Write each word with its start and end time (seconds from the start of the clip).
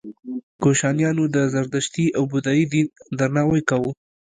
کوشانیانو 0.63 1.23
د 1.35 1.37
زردشتي 1.53 2.05
او 2.17 2.23
بودايي 2.31 2.65
دین 2.71 2.85
درناوی 3.17 3.61
کاوه 3.69 3.91